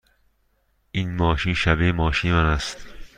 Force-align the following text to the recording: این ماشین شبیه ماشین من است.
این 0.91 1.15
ماشین 1.15 1.53
شبیه 1.53 1.91
ماشین 1.91 2.33
من 2.33 2.45
است. 2.45 2.77